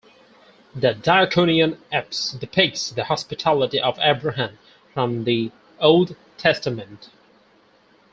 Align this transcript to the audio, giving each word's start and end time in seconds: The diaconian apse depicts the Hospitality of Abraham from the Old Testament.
The 0.73 0.95
diaconian 0.95 1.77
apse 1.91 2.31
depicts 2.31 2.89
the 2.89 3.03
Hospitality 3.03 3.79
of 3.79 3.99
Abraham 4.01 4.57
from 4.95 5.25
the 5.25 5.51
Old 5.79 6.15
Testament. 6.39 7.09